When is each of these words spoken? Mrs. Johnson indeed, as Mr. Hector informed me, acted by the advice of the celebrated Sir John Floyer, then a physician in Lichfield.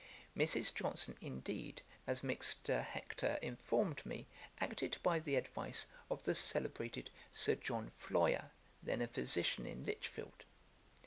Mrs. 0.35 0.73
Johnson 0.73 1.15
indeed, 1.21 1.83
as 2.07 2.21
Mr. 2.21 2.83
Hector 2.83 3.37
informed 3.43 4.03
me, 4.03 4.25
acted 4.59 4.97
by 5.03 5.19
the 5.19 5.35
advice 5.35 5.85
of 6.09 6.23
the 6.23 6.33
celebrated 6.33 7.11
Sir 7.31 7.53
John 7.53 7.91
Floyer, 7.93 8.49
then 8.81 9.03
a 9.03 9.07
physician 9.07 9.67
in 9.67 9.83
Lichfield. 9.83 10.43